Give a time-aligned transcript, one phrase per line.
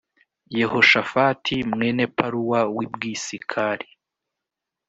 [0.59, 3.87] Yehoshafati mwene Paruwa w’i Bwisikari